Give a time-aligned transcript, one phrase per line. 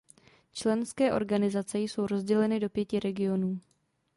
[0.51, 3.59] Členské organizace jsou rozděleny do pěti regionů.